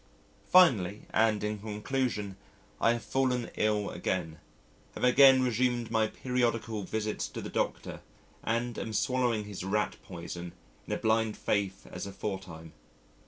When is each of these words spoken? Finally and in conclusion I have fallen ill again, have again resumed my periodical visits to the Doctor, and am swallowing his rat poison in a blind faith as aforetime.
Finally 0.47 1.03
and 1.13 1.43
in 1.43 1.59
conclusion 1.59 2.35
I 2.79 2.93
have 2.93 3.03
fallen 3.03 3.51
ill 3.53 3.91
again, 3.91 4.39
have 4.95 5.03
again 5.03 5.43
resumed 5.43 5.91
my 5.91 6.07
periodical 6.07 6.81
visits 6.81 7.27
to 7.27 7.39
the 7.39 7.49
Doctor, 7.51 8.01
and 8.43 8.79
am 8.79 8.93
swallowing 8.93 9.43
his 9.45 9.63
rat 9.63 9.97
poison 10.01 10.53
in 10.87 10.93
a 10.93 10.97
blind 10.97 11.37
faith 11.37 11.85
as 11.85 12.07
aforetime. 12.07 12.73